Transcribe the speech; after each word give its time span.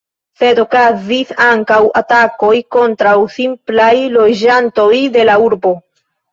Sed 0.43 0.61
okazis 0.61 1.33
ankaŭ 1.47 1.77
atakoj 2.01 2.51
kontraŭ 2.77 3.13
simplaj 3.37 3.93
loĝantoj 4.17 4.93
de 5.19 5.31
la 5.33 5.41
urbo. 5.49 5.79